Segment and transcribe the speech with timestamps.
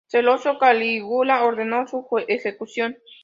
[0.07, 2.97] Celoso, Calígula ordenó su ejecución.